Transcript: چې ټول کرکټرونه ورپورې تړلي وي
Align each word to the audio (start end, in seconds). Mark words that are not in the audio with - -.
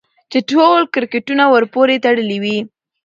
چې 0.31 0.39
ټول 0.49 0.79
کرکټرونه 0.93 1.45
ورپورې 1.53 1.95
تړلي 2.05 2.37
وي 2.43 2.57